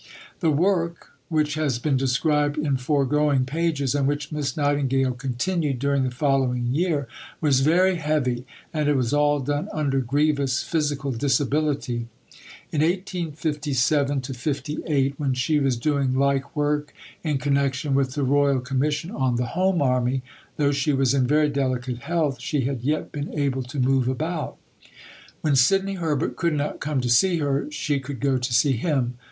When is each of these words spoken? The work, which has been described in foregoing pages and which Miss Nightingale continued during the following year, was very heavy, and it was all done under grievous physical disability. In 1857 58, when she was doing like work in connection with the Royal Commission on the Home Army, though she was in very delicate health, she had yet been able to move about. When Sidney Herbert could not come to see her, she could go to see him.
The 0.39 0.49
work, 0.49 1.11
which 1.29 1.53
has 1.53 1.77
been 1.77 1.95
described 1.95 2.57
in 2.57 2.75
foregoing 2.77 3.45
pages 3.45 3.93
and 3.93 4.07
which 4.07 4.31
Miss 4.31 4.57
Nightingale 4.57 5.11
continued 5.13 5.77
during 5.77 6.03
the 6.03 6.09
following 6.09 6.65
year, 6.73 7.07
was 7.39 7.59
very 7.59 7.97
heavy, 7.97 8.47
and 8.73 8.89
it 8.89 8.95
was 8.95 9.13
all 9.13 9.39
done 9.41 9.69
under 9.71 9.99
grievous 9.99 10.63
physical 10.63 11.11
disability. 11.11 12.07
In 12.71 12.81
1857 12.81 14.21
58, 14.23 15.19
when 15.19 15.35
she 15.35 15.59
was 15.59 15.77
doing 15.77 16.15
like 16.15 16.55
work 16.55 16.95
in 17.23 17.37
connection 17.37 17.93
with 17.93 18.15
the 18.15 18.23
Royal 18.23 18.59
Commission 18.59 19.11
on 19.11 19.35
the 19.35 19.49
Home 19.53 19.83
Army, 19.83 20.23
though 20.57 20.71
she 20.71 20.93
was 20.93 21.13
in 21.13 21.27
very 21.27 21.47
delicate 21.51 21.99
health, 21.99 22.41
she 22.41 22.61
had 22.61 22.81
yet 22.81 23.11
been 23.11 23.31
able 23.37 23.61
to 23.61 23.79
move 23.79 24.07
about. 24.07 24.57
When 25.41 25.55
Sidney 25.55 25.93
Herbert 25.93 26.35
could 26.37 26.53
not 26.55 26.79
come 26.79 27.01
to 27.01 27.07
see 27.11 27.37
her, 27.37 27.69
she 27.69 27.99
could 27.99 28.19
go 28.19 28.39
to 28.39 28.51
see 28.51 28.71
him. 28.71 29.19